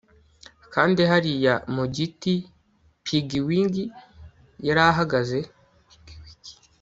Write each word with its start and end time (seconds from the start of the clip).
kandi 0.73 1.01
hariya 1.11 1.53
mu 1.75 1.85
giti 1.95 2.33
piggy-wig 3.05 3.73
yarahagaze 4.67 5.39